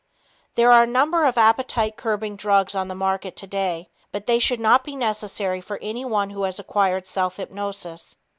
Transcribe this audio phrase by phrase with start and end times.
[0.55, 4.59] There are a number of appetite curbing drugs on the market today, but they should
[4.59, 8.15] not be necessary for anyone who has acquired self hypnosis.